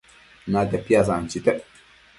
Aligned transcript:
Natia 0.55 0.81
piasanchitec 0.87 1.59